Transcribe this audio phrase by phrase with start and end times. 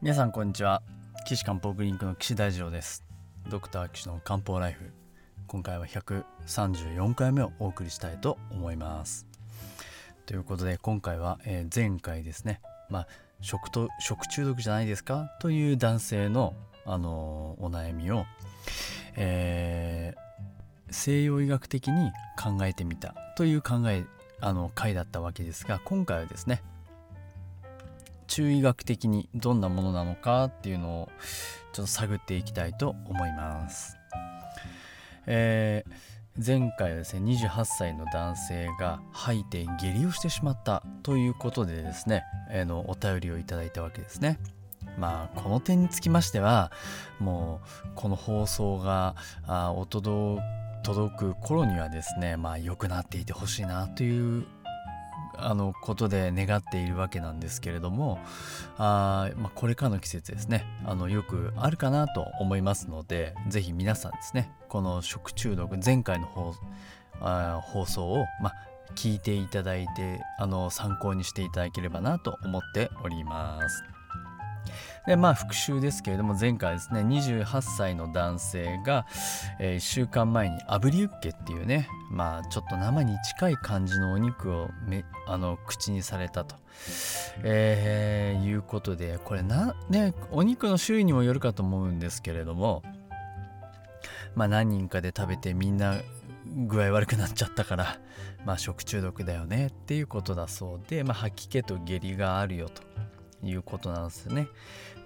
[0.00, 0.80] 皆さんこんにちは。
[1.26, 3.04] 岸漢方クリニックの岸大二郎です。
[3.50, 4.92] ドクター岸の漢方ライフ。
[5.48, 9.26] 今回は134回目をお送りしたいと思います。
[10.24, 12.60] ということで今回は、えー、前回ですね。
[12.88, 13.08] まあ
[13.40, 15.32] 食と食中毒じゃないですか？
[15.40, 16.54] という男性の
[16.86, 18.24] あの、お悩みを、
[19.16, 24.04] えー、西洋医学的に考えてみたという考え
[24.40, 26.62] あの回だったわけですが今回はですね
[28.38, 31.08] 中医学的にどんなものなのかっていうのを
[31.72, 33.96] ちょっと探っていきたいと思います。
[35.26, 44.38] えー、前回はですね28歳の男性が吐いて下痢をしてしまったということでですね、えー、のお便りをいただいたわけですね。
[44.96, 46.70] まあこの点につきましては
[47.18, 49.16] もうこの放送が
[49.48, 50.40] あお届
[51.18, 54.46] く頃にはですねまあ良くなっていてほしいなという
[55.38, 58.18] あのことで願っているわけなんですけれども
[58.76, 66.54] あ、まあ、これからの季節ですねあのよくあるかなと思いますので是非皆さんですねこの食中毒前回の放
[67.20, 68.54] あ放送を、まあ、
[68.94, 73.97] 聞いていただいてあの参考にしていただければなと思っております。
[75.06, 79.06] でまあ復習ですけれども前回ですね28歳の男性が、
[79.58, 86.56] えー、1週間前に炙りユッケっていうねまあちょっと生に近い感じのお肉をめあの口にされたと、
[87.42, 92.82] えー、いうことでこれなねお肉の種類にもよるかと思うんですけれども
[94.34, 95.96] まあ何人かで食べてみんな
[96.66, 97.98] 具合悪くなっちゃったから
[98.44, 102.82] まあ食中毒だよねっていうことだそうで、まあ、吐き気と下痢があるよと。
[103.42, 104.48] いうことなんですよね。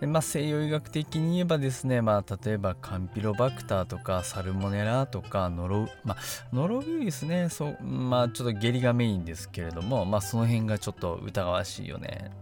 [0.00, 6.19] でまあ、西洋医学的に言えばですね、まあ、例えばカンピロバクターとかサルモネラとかノロ,、まあ、
[6.53, 12.33] ノロウイルスねそう、まあ、ちょっと下痢がメインですけれども、まあ、その辺がちょっと疑わしいよね。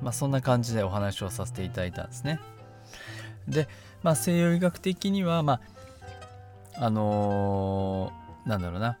[0.00, 2.40] まあ、そんな感じでお話をさせていただいたんですね。
[3.46, 3.68] で、
[4.02, 5.60] まあ、西洋医学的には、ま
[6.78, 8.98] あ、あのー、なんだろうな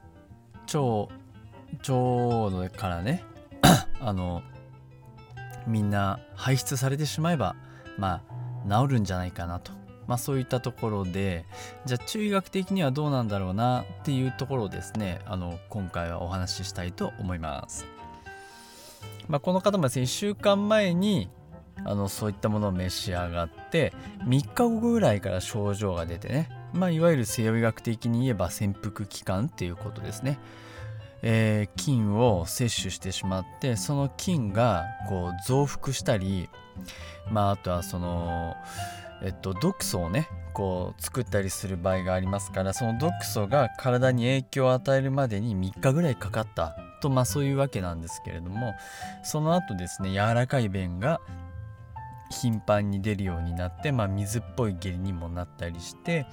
[0.66, 1.08] 腸
[1.92, 3.22] 腸からね
[4.00, 4.55] あのー
[5.66, 7.56] みんな排出されてしまえば
[7.98, 8.22] ま
[8.68, 9.72] あ治るんじゃないかなと、
[10.06, 11.44] まあ、そういったところで
[11.84, 17.86] じゃあ中医学的にはどうなんだろうなっていうところをですねあの今回はお話ししたいと思います。
[19.28, 21.28] まあ、この方もですね1週間前に
[21.84, 23.92] あのそういったものを召し上がって
[24.24, 30.38] 3日後ぐらいから症状が出てね、まあ、いわゆる西洋医学的に言えば潜伏期間っていうことですね。
[31.22, 36.48] えー、菌を摂取してしまってその菌がこう増幅したり
[37.30, 38.54] まああとはその
[39.22, 48.74] えっと毒素をねこう作ったりする場合がありますからその毒素が体に影響を与えるまでに3日ぐらいかかったとまあそういうわけなんですけれども
[49.22, 51.20] その後ですね柔らかい便が
[52.30, 56.26] 頻繁に出るようになって、まあ、水っぽい下痢にもなったりして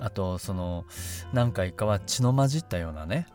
[0.00, 0.84] あとその
[1.32, 3.26] 何回かは血の混じったようなね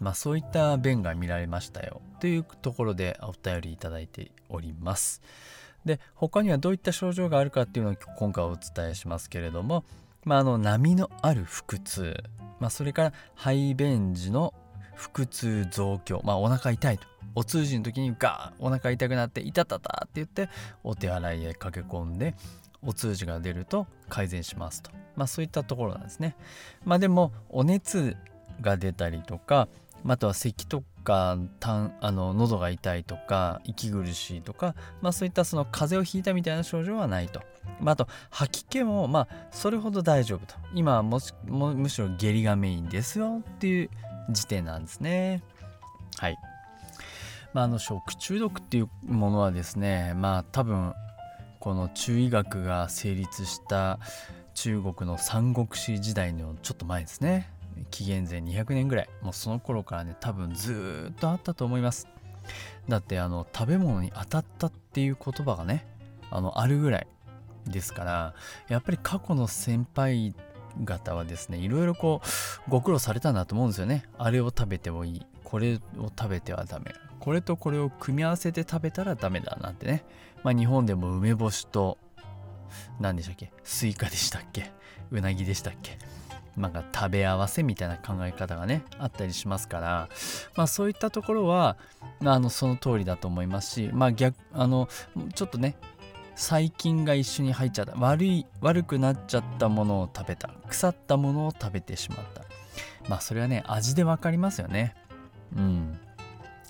[0.00, 2.00] まあ、そういった便が見られましたよ。
[2.20, 5.22] というところでお便りいただいております。
[5.84, 9.84] で他にはどういった症状があるかっていうのを今回お伝えしますけれども、
[10.24, 12.16] まあ、あの波のある腹痛、
[12.58, 14.52] まあ、それから排便時の
[14.96, 17.06] 腹痛増強、まあ、お腹痛いと。
[17.34, 20.48] お通じの時にガーお腹痛くなって「いたたた」って言って
[20.82, 22.34] お手洗いへ駆け込んで
[22.82, 26.34] お通じが出ると改善しますと、まあ、そういったところなんですね。
[26.84, 28.16] まあ、でもお熱
[28.62, 29.68] が出たりとか
[30.14, 37.42] あとは咳とかたあの喉が痛いとか息苦しいとか、まあ、そういったその風邪をひいたみたいな症状はないと。
[37.80, 40.54] まあ、あと吐き気もまあそれほど大丈夫と。
[40.74, 43.90] 今はもしもむしろ下痢がメインですよっていう
[44.30, 45.42] 時点なんですね。
[46.18, 46.36] はい、
[47.52, 50.94] まあ、あの食中毒っていうものはですねまあ多分
[51.60, 53.98] この中医学が成立した
[54.54, 57.50] 中国の三国志時代のちょっと前ですね。
[57.90, 62.08] 紀元前200年ぐらいもうその頃からね多分ずっとあったと思います。
[62.88, 65.86] だってあの食べ物に当たったっていう言葉がね
[66.30, 67.06] あのあるぐらい
[67.66, 68.34] ですから
[68.68, 70.34] やっぱり過去の先輩
[70.84, 72.20] 方はですねいろいろこ
[72.66, 74.04] うご苦労されたんだと思うんですよね。
[74.18, 80.04] あれを食べてもいいこれを食べてはダメこれとこれを組み合わせて食べたらダメだなんてね。
[80.42, 81.98] まあ日本でも梅干しと
[83.00, 84.70] 何でしたっけスイカでしたっけ
[85.10, 85.98] うなぎでしたっけ
[86.56, 90.08] なんか食べ合わせみたいな考え方がねあったりしますから、
[90.56, 91.76] まあ、そういったところは
[92.24, 94.88] あのその通りだと思いますし、まあ、逆あの
[95.34, 95.76] ちょっとね
[96.34, 102.42] 細菌が一緒に入っちゃった悪い悪くなっちゃったものを食べた腐ったものを食べてしまった。
[103.08, 104.94] まあそれはね味で分かりますよね。
[105.56, 105.98] うん。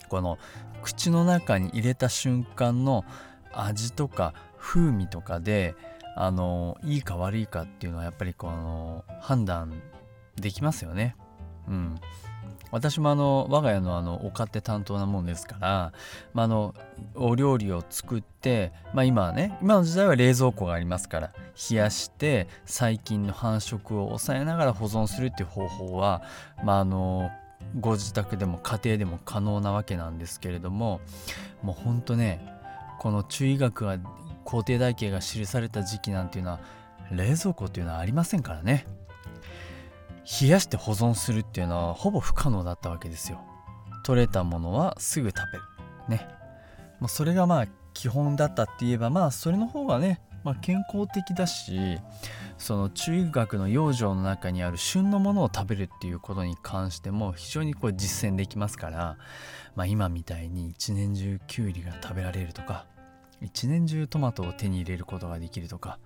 [0.08, 0.38] この
[0.82, 3.04] 口の中に入れた瞬間の
[3.52, 5.74] 味とか風味とかで
[6.18, 9.82] あのいいか悪いかっていうのはやっぱりこの判断
[10.34, 11.14] できますよね。
[11.68, 12.00] うん、
[12.70, 15.92] 私もあの我が家のあのお勝手担当なもんですから、
[16.32, 16.74] まあ、の
[17.14, 21.32] お料理を作って、まあ、今はね今の時代は冷蔵庫がありますから
[21.70, 26.22] 冷やして細菌の繁殖を抑えながら保存するっていう方法は、
[26.64, 27.30] ま、あの
[27.80, 31.00] ご自宅でも家庭でも可能なわけなんですけれども
[31.62, 32.46] もうほんとね
[33.00, 33.98] この中医学が
[34.46, 36.60] 工程台形が記された時期なんていうのは
[37.10, 38.86] 冷蔵庫っていうのはありませんからね。
[40.40, 43.40] 冷やして保存するっていうのはほぼ不可能だったわけですよ。
[44.04, 45.64] 取れたものはすぐ食べる。
[46.08, 46.28] ね。
[47.00, 51.98] もうそれがまあ基本だったって言えばまあそれの方がね、まあ、健康的だし
[52.56, 59.16] その中医学の養生の中にある旬のものを食べるっていうことに関しても非常にこう実践できますから、
[59.74, 62.86] まあ、今みたいに一年中きゅうりが食べられるとか
[63.40, 65.98] 一年中トマトを手に入れることができるとか。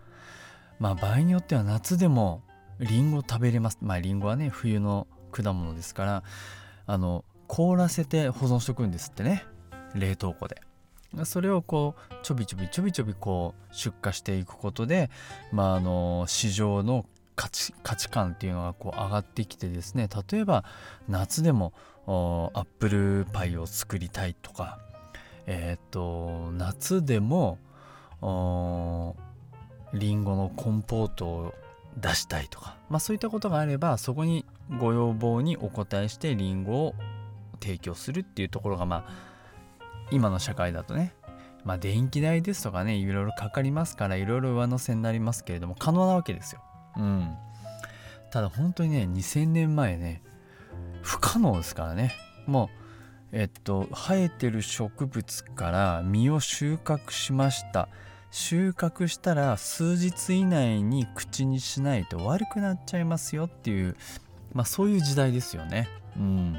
[0.79, 2.43] まあ場合によっては夏でも
[2.79, 3.79] リンゴ食べれます。
[3.83, 6.23] まあリンゴはね冬の果物ですから
[6.87, 9.45] あの凍らせて保存しとくんですってね。
[9.95, 10.63] 冷凍庫で。
[11.25, 15.11] それをこうちょびちょびちょびちょびこう出荷していくことで
[15.53, 17.05] まああの市場の
[17.35, 20.09] 価値価値観っていうのがこう上がってきてですね。
[20.31, 20.65] 例えば
[21.09, 21.73] 夏でも
[22.07, 22.11] ア
[22.61, 24.79] ップルパイを作りたいとか
[25.47, 27.59] えっ、と夏でも
[29.93, 31.55] りんごのコンポートを
[31.97, 34.45] 出したいとか、まあ、そういったことがあればそこに
[34.79, 36.95] ご要望にお答えしてりんごを
[37.61, 41.13] 提供するっていうところがまあ今の社会だとね
[41.65, 46.63] まあ電気代ですとかねいろいろかかりますからいろいろ上乗せになりますけれども可能なわけですよ。
[46.97, 47.37] うん。
[48.31, 50.23] ただ本当にね2000年前ね
[51.03, 52.15] 不可能ですからね
[52.47, 52.80] もう
[53.33, 57.89] えっと生えてる植物から実を収穫しました
[58.31, 63.97] 収穫したら数日以内に口にしないと悪くなっちゃいますよっていう、
[64.53, 65.89] まあ、そういう時代ですよね。
[66.17, 66.57] うん、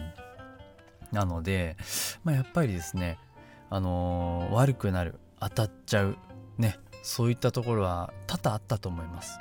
[1.11, 1.77] なので、
[2.23, 3.17] まあ、やっぱりですね、
[3.69, 6.17] あのー、悪くなる当たっちゃう
[6.57, 9.39] ねそういったところは多々あったと思います。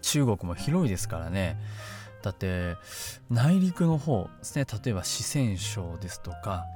[0.00, 1.58] 中国も広いですからね
[2.28, 2.76] だって
[3.30, 6.66] 内陸の方ですね例えば四川省ですとか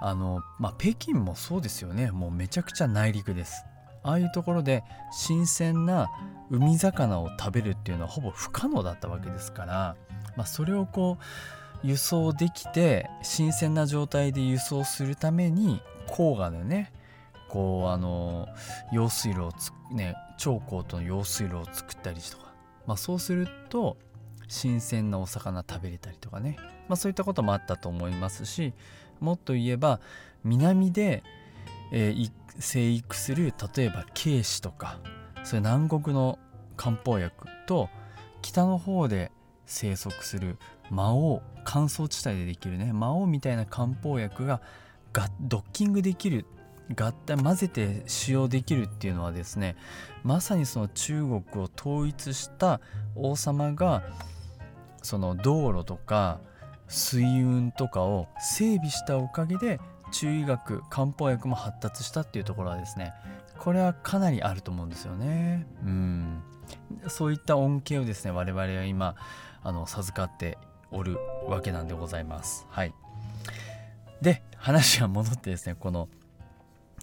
[0.00, 2.10] あのまあ北京もそうですよね。
[2.10, 3.64] もうめちゃくちゃ内陸です。
[4.02, 4.82] ああいうところで
[5.12, 6.10] 新鮮な
[6.50, 9.96] 海魚を食べるっていうのはほぼ不可能だったわけですから、
[10.36, 11.18] まあ、それをこ
[11.84, 16.92] う輸送できて新鮮な状態で輸送するために黄河でね
[17.48, 18.48] こうあの
[18.92, 19.52] 用水路を
[19.92, 22.52] ね長江との用水路を作ったりとか、
[22.88, 23.96] まあ、そうすると
[24.52, 26.56] 新鮮なお魚食べれたりとかね、
[26.88, 28.74] まあ、そういったこともあったと思いますし
[29.18, 29.98] もっと言えば
[30.44, 31.22] 南で、
[31.90, 34.98] えー、生育する例えば軽視とか
[35.42, 36.38] そういう南国の
[36.76, 37.88] 漢方薬と
[38.42, 39.32] 北の方で
[39.64, 40.58] 生息する
[40.90, 44.60] 魔王乾燥地帯でできるね魔王みたいな漢方薬が
[45.40, 46.44] ドッキングできる
[46.94, 49.76] 合体混ぜて使用できるっていうのはですね
[50.24, 52.80] まさにその中国を統一した
[53.14, 54.02] 王様が
[55.02, 56.40] その道路とか
[56.88, 59.80] 水運とかを整備したおかげで
[60.12, 63.14] 中医学漢方薬も発達したっていうところはですね
[63.58, 65.66] これはかなりあると思うんですよね。
[65.84, 66.42] うん
[67.08, 69.14] そういった恩恵をですね我々は今
[69.62, 70.58] あの授かって
[70.90, 72.66] おるわけなんでございます。
[72.70, 72.94] はい、
[74.20, 76.08] で話が戻ってですねこの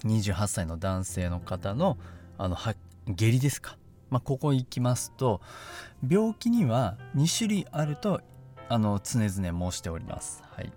[0.04, 1.98] 28歳の男性の方の
[2.38, 3.76] あの下痢ですか、
[4.10, 5.40] まあ、ここ行きますと
[6.08, 8.20] 病気には2種類あると
[8.68, 10.42] あの常々申しております。
[10.52, 10.72] はい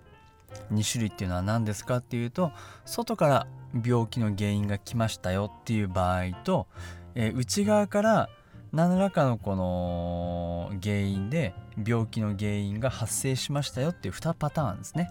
[0.72, 2.52] 2種類っていうのは何ですかっていうと
[2.84, 3.46] 外から
[3.84, 6.68] 病気の原因が来ましたよっていう場合と、
[7.16, 8.28] えー、内側から
[8.72, 15.10] 何らかのこの原因で病気の原因が発生しましたよっていう2パターンですね。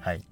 [0.00, 0.24] はい。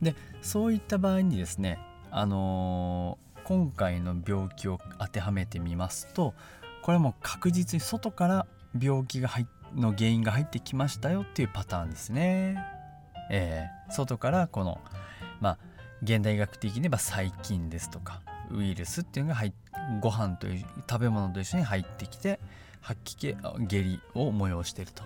[0.00, 1.78] でそういった場合にですね
[2.10, 6.34] あの、今回の病気を当てはめてみますと
[6.82, 12.56] これも確実に外から病気が入の原因が入ってきましたよっていうパターンですね。
[13.30, 14.80] えー、外からこの
[15.40, 15.58] まあ
[16.02, 19.52] 現代学的に言えば細菌ですとかウイルスっていうのが入
[20.00, 22.40] ご飯という食べ物と一緒に入ってきて
[22.80, 25.04] 吐き気下痢を催していると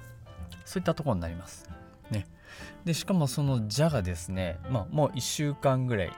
[0.64, 1.68] そういったところになります。
[2.10, 2.26] ね、
[2.86, 6.12] でしかもその蛇がですね、まあ、もう1週間ぐらい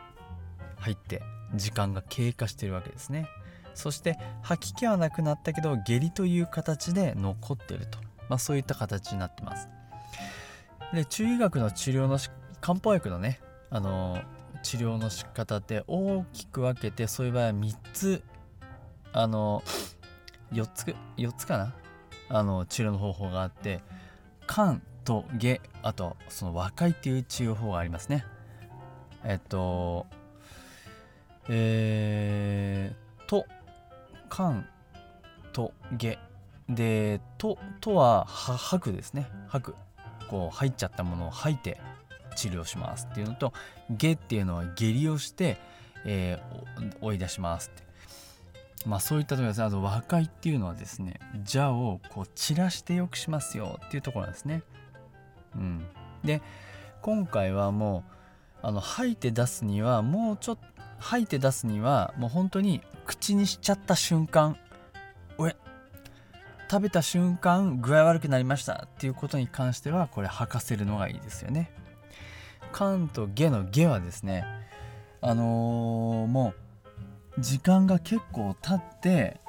[0.76, 1.22] 入って
[1.54, 3.28] 時間が経過しているわけですね。
[3.74, 9.68] そして吐き気はなくなったけど下痢という形で残っていると、まあ、そういった形になってます。
[10.92, 12.18] で中医学の治療の
[12.60, 13.40] 漢方薬のね
[13.70, 14.20] あの
[14.62, 18.22] 治療の仕方って大きく分けてそういう場合は3つ
[19.12, 19.62] あの
[20.52, 21.74] 4つ4つかな？
[22.28, 23.80] あの治療の方法があって
[24.46, 28.24] 肝と下あとその和解っていう治療法がありますね
[29.24, 30.06] えっと
[31.48, 33.46] えー、と
[34.30, 34.64] 肝
[35.52, 36.18] と下
[36.68, 39.28] でととは吐くですね。
[39.48, 39.74] 吐く。
[40.28, 41.78] こう入っちゃったものを吐いて
[42.36, 43.52] 治療しますっていうのと
[43.90, 45.58] 下っていうのは下痢をして、
[46.06, 47.82] えー、追い出しますって。
[48.86, 54.62] まあそういったところですあと和解っていうのはですね蛇をこう散らしてよくしますよっていうところなんですね。
[55.54, 55.86] うん。
[56.24, 56.40] で
[57.02, 58.04] 今回はも
[58.62, 60.71] うあの吐いて出すにはもうちょっと
[61.02, 64.56] 吐いて出すにはもう本当に口にしちゃった瞬間
[65.36, 65.56] おえ
[66.70, 71.70] 食べた瞬間具合悪くなりましたっていうことに関してはこれ吐かせるのがいいですよね。
[72.72, 74.44] 肝と下の下はですね
[75.20, 76.54] あのー、も
[77.36, 79.40] う時間が結構経って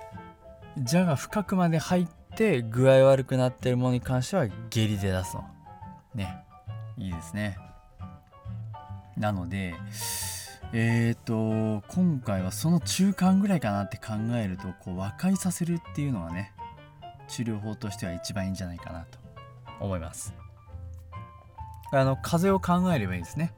[0.76, 5.46] 蛇が深くまで入って具合悪くなってるものに関しては下痢で出すの。
[6.16, 6.44] ね
[6.98, 7.58] いいですね。
[9.18, 9.76] なので
[10.74, 16.52] えっ、ー、と今回はその中間ぐらいかなって考えるとこう和解させるっていうのはね
[17.28, 19.24] 治療法としては一番いいんじゃないかなと。
[19.80, 20.34] 思います。
[21.92, 23.54] あの風を考えればいいですね。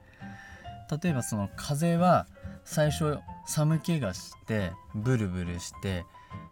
[1.01, 2.27] 例えばその風邪は
[2.63, 6.05] 最初寒気がしてブルブルして、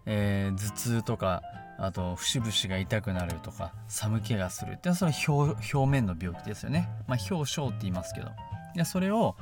[0.05, 1.41] えー、頭痛とか
[1.77, 6.89] あと節々が痛くなるとか寒気がするってそれは表面の病気ですよね。
[7.07, 8.29] まあ表症って言いますけど。
[8.75, 9.35] でそれを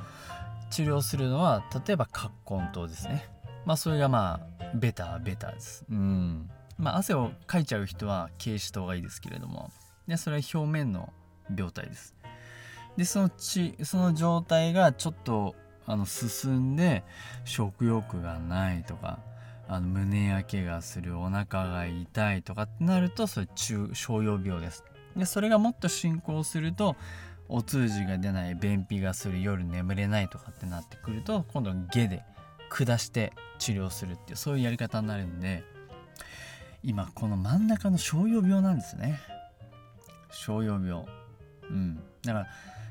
[0.72, 3.28] 治療するのは例えば葛根湯ですね。
[3.66, 5.84] まあそれがまあベタベタです。
[5.90, 6.50] うん。
[6.78, 9.70] まあ汗をかいちゃう人は軽視糖がいいですけれども。
[10.08, 11.12] でそれは表面の
[11.54, 12.14] 病態です。
[12.96, 15.54] でその血その状態がちょっと
[15.86, 17.04] あの進んで
[17.44, 19.18] 食欲がないとか
[19.68, 24.84] あの胸焼けがするお腹が痛いとかってなるとそれ中小葉病です。
[25.16, 26.96] でそれがもっと進行すると
[27.54, 32.24] お通じが出ない便秘がする夜眠れないとかってなってくると今度は下で
[32.70, 35.62] 下して治療するっていうそういうやり方になるんで
[36.82, 39.20] 今この真ん中の小葉病なんですね。
[40.30, 41.04] 小葉病。
[41.70, 41.96] うん。
[42.24, 42.46] だから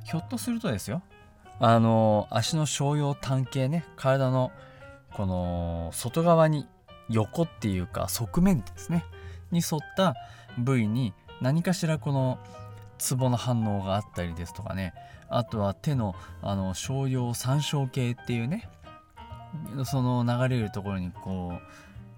[0.06, 1.02] ひょっとするとですよ
[1.60, 4.52] あの足の小葉単形ね体の
[5.14, 6.68] この外側に
[7.10, 9.06] 横っていうか側面ですね
[9.52, 10.16] に沿った
[10.58, 12.40] 部位に何かしらこの
[13.02, 14.94] ツボの反応があったりですとかね。
[15.28, 18.70] あとは手のあの商用三焦系っていうね。
[19.86, 21.62] その流れるところにこう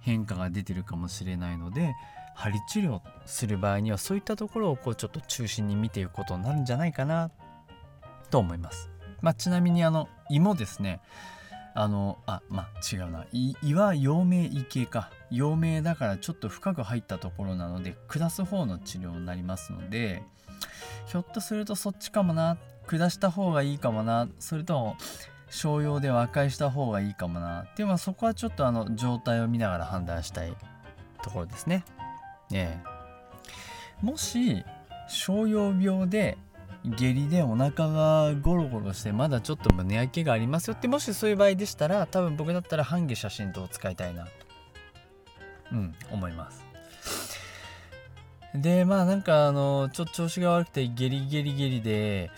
[0.01, 1.95] 変化が出てるかもしれないので
[2.35, 7.31] 針治療する場合にはそういったところをこうちょっと中心に見ていくことになるんじゃないかな
[8.29, 8.91] と思います。
[9.21, 10.99] まあ、ちなみにあの胃もですね。
[11.75, 13.25] あのあまあ違うな。
[13.31, 15.09] 胃は陽明胃系か。
[15.31, 20.21] 陽明だからちょっと深く入ったところなので下す方の治療になりますので
[21.07, 22.57] ひょっとするとそっちかもな。
[22.87, 24.27] 下した方がいいかもな。
[24.39, 24.97] それとも
[25.49, 27.63] 商用で和解した方がいいかもな。
[27.63, 30.55] っていうのはそこはちょっとあの状態を見ながら判断したい
[31.21, 31.85] ところですね。
[32.49, 32.83] ね
[34.01, 34.63] もし
[35.07, 36.37] 商用病で
[36.85, 44.31] 下痢でお腹がゴロゴロしてまだちょっと胸焼けがありますよってもしそういう場合でしたら多分僕だったら半下写真と使いたいなと。
[45.71, 46.63] うん思います。
[48.53, 52.29] でまあなんかあのちょっと調子が悪くてゲリゲリゲリで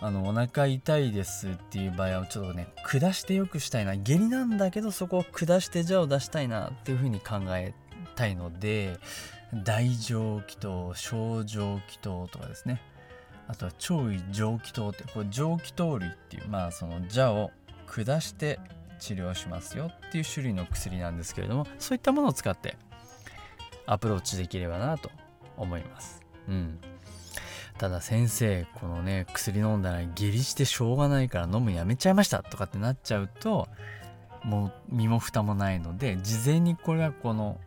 [0.00, 3.94] あのお腹痛いですっていう場合はちょっとね下してよくしたいな。
[3.96, 7.74] 下痢なんだけどそこを下してじゃを出したいなっていうふうに考え
[8.16, 8.98] たいので
[9.52, 12.02] 大蒸気筒小蒸気筒
[12.32, 12.80] とかですね。
[13.50, 17.50] あとは超位蒸気筒ってこれ蒸気糖類っていうまあその蛇を
[17.88, 18.60] 下して
[19.00, 22.76] 治療しますよっていう種類の薬なんですけれどもそういったものを使って
[23.86, 25.10] アプローチできればなと
[25.56, 26.22] 思います。
[26.48, 26.78] うん。
[27.76, 33.66] ただ先生このね薬飲んだら下痢してしょうがないから飲むやめちゃいましたとかってなっちゃうと
[34.44, 37.58] もう身も蓋もないので事前にこれはこの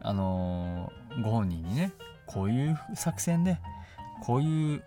[0.00, 1.92] あのー、ご本人にね
[2.26, 3.58] こういう作戦で
[4.22, 4.84] こういう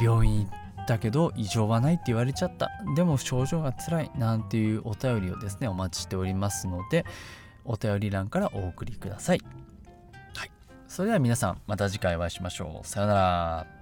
[0.00, 7.06] 病院行ったけど異常はないって言われちゃったでも症状が辛いなんていうお便りをですねお待ちしておりますので
[7.64, 9.40] お便り欄からお送りください。
[10.34, 10.50] はい。
[10.88, 12.86] それでは皆さんまた次回お会いしましょう。
[12.86, 13.79] さようなら。